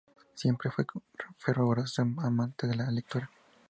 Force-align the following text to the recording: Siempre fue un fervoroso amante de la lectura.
Siempre 0.33 0.71
fue 0.71 0.87
un 0.95 1.03
fervoroso 1.37 2.01
amante 2.01 2.65
de 2.65 2.73
la 2.73 2.89
lectura. 2.89 3.29